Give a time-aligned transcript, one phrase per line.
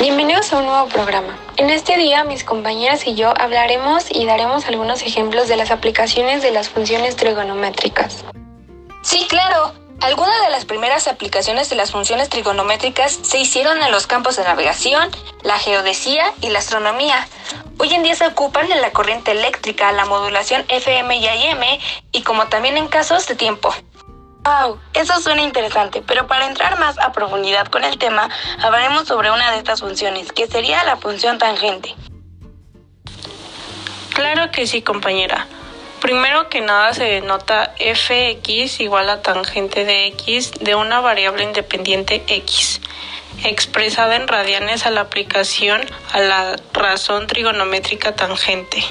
[0.00, 1.38] Bienvenidos a un nuevo programa.
[1.56, 6.42] En este día mis compañeras y yo hablaremos y daremos algunos ejemplos de las aplicaciones
[6.42, 8.24] de las funciones trigonométricas.
[9.02, 9.72] Sí, claro.
[10.00, 14.44] Algunas de las primeras aplicaciones de las funciones trigonométricas se hicieron en los campos de
[14.44, 15.08] navegación,
[15.42, 17.28] la geodesía y la astronomía.
[17.78, 21.62] Hoy en día se ocupan en la corriente eléctrica, la modulación FM y AM
[22.10, 23.72] y como también en casos de tiempo.
[24.50, 28.28] Wow, eso suena interesante, pero para entrar más a profundidad con el tema,
[28.60, 31.94] hablaremos sobre una de estas funciones, que sería la función tangente.
[34.12, 35.46] Claro que sí, compañera.
[36.00, 42.24] Primero que nada se denota fx igual a tangente de x de una variable independiente
[42.26, 42.80] x,
[43.44, 45.80] expresada en radianes a la aplicación
[46.12, 48.82] a la razón trigonométrica tangente.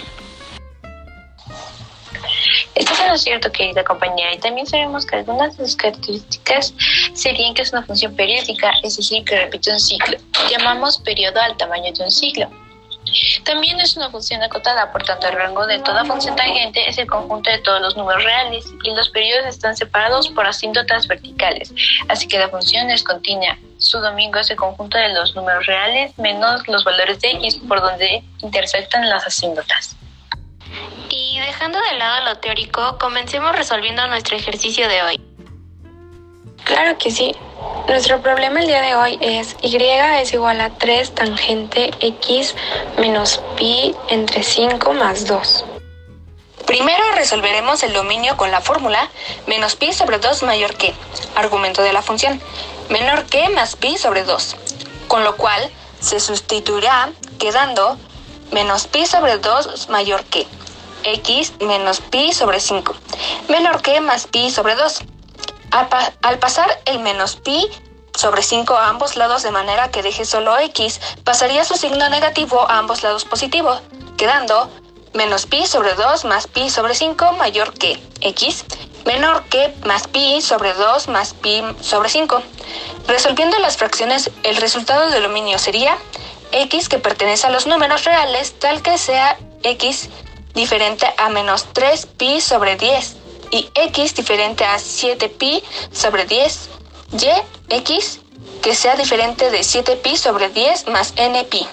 [2.76, 6.74] Esto es lo cierto, querida compañera, y también sabemos que algunas de sus características
[7.14, 10.18] serían que es una función periódica, es decir, que repite un ciclo.
[10.50, 12.50] Llamamos periodo al tamaño de un ciclo.
[13.44, 17.08] También es una función acotada, por tanto el rango de toda función tangente es el
[17.08, 21.74] conjunto de todos los números reales y los periodos están separados por asíntotas verticales,
[22.08, 23.58] así que la función es continua.
[23.78, 27.82] Su domingo es el conjunto de los números reales menos los valores de x por
[27.82, 29.96] donde intersectan las asíntotas.
[31.40, 35.22] Y dejando de lado lo teórico, comencemos resolviendo nuestro ejercicio de hoy.
[36.66, 37.34] Claro que sí.
[37.88, 42.56] Nuestro problema el día de hoy es y es igual a 3 tangente x
[42.98, 45.66] menos pi entre 5 más 2.
[46.66, 49.10] Primero resolveremos el dominio con la fórmula
[49.48, 50.94] menos pi sobre 2 mayor que,
[51.36, 52.42] argumento de la función,
[52.90, 54.58] menor que más pi sobre 2,
[55.08, 57.98] con lo cual se sustituirá quedando
[58.52, 60.46] menos pi sobre 2 mayor que
[61.04, 62.96] x menos pi sobre 5,
[63.48, 65.00] menor que más pi sobre 2.
[65.72, 67.70] Al, pasar el menos pi
[68.16, 72.70] sobre 5 a ambos lados de manera que deje solo x, pasaría su signo negativo
[72.70, 73.80] a ambos lados positivo,
[74.18, 74.70] quedando
[75.14, 78.66] menos pi sobre 2 más pi sobre 5 mayor que x,
[79.06, 82.42] menor que más pi sobre 2 más pi sobre 5.
[83.08, 85.98] Resolviendo las fracciones, el resultado del dominio sería
[86.52, 90.10] x que pertenece a los números reales tal que sea x
[90.60, 93.16] diferente a menos 3pi sobre 10
[93.50, 96.70] y x diferente a 7pi sobre 10,
[97.14, 98.20] y x
[98.62, 101.66] que sea diferente de 7pi sobre 10 más npi.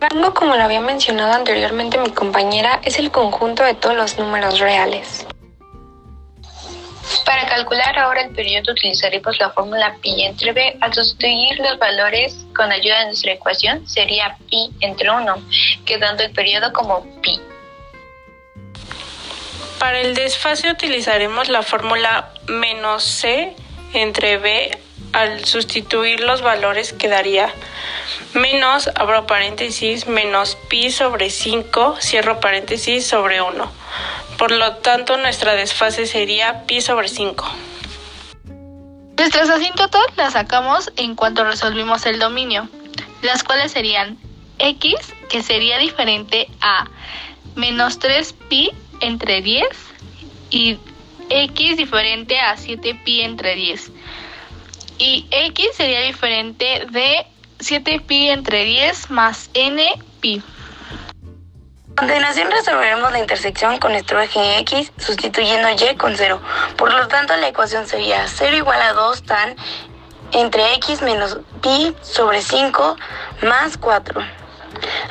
[0.00, 4.60] Rango, como lo había mencionado anteriormente mi compañera, es el conjunto de todos los números
[4.60, 5.26] reales.
[7.26, 10.78] Para calcular ahora el periodo utilizaremos la fórmula pi entre b.
[10.80, 15.34] Al sustituir los valores con ayuda de nuestra ecuación sería pi entre 1,
[15.84, 17.38] quedando el periodo como pi.
[19.88, 23.56] Para el desfase utilizaremos la fórmula menos c
[23.94, 24.78] entre b.
[25.14, 27.50] Al sustituir los valores quedaría
[28.34, 33.72] menos, abro paréntesis, menos pi sobre 5, cierro paréntesis, sobre 1.
[34.36, 37.48] Por lo tanto, nuestra desfase sería pi sobre 5.
[39.16, 42.68] Nuestras asíntotas las sacamos en cuanto resolvimos el dominio,
[43.22, 44.18] las cuales serían
[44.58, 44.96] x,
[45.30, 46.90] que sería diferente a
[47.54, 49.68] menos 3pi entre 10
[50.50, 50.78] y
[51.30, 53.90] x diferente a 7pi entre 10.
[54.98, 57.26] Y x sería diferente de
[57.58, 60.42] 7pi entre 10 más npi.
[61.92, 66.40] A continuación resolveremos la intersección con nuestro eje x sustituyendo y con 0.
[66.76, 69.56] Por lo tanto la ecuación sería 0 igual a 2 tan
[70.32, 72.96] entre x menos pi sobre 5
[73.42, 74.37] más 4.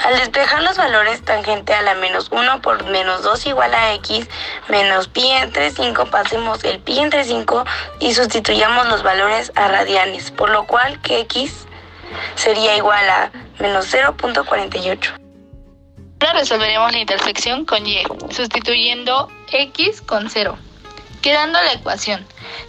[0.03, 4.27] Al despejar los valores tangente a la menos 1 por menos 2 igual a x
[4.67, 7.65] menos pi entre 5, pasemos el pi entre 5
[7.99, 11.65] y sustituyamos los valores a radianes, por lo cual que x
[12.35, 15.13] sería igual a menos 0.48.
[16.19, 20.57] Ahora resolveremos la intersección con y, sustituyendo x con 0,
[21.21, 22.25] quedando la ecuación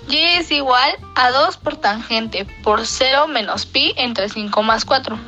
[0.09, 5.19] y es igual a 2 por tangente por 0 menos pi entre 5 más 4.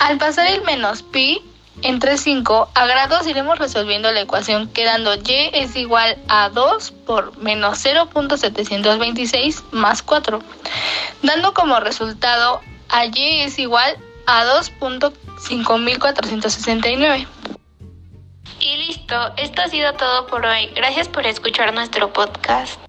[0.00, 1.42] Al pasar el menos pi
[1.82, 7.36] entre 5 a grados iremos resolviendo la ecuación quedando y es igual a 2 por
[7.38, 10.40] menos 0.726 más 4,
[11.22, 17.26] dando como resultado a y es igual a 2.5469.
[18.58, 20.66] Y listo, esto ha sido todo por hoy.
[20.74, 22.80] Gracias por escuchar nuestro podcast.